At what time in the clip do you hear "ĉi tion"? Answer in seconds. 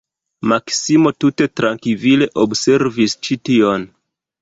3.29-3.91